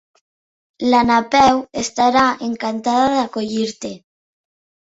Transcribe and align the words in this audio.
La 0.93 1.01
Napeu 1.09 1.61
estarà 1.83 2.23
encantada 2.49 3.05
d'acollir-te. 3.19 3.93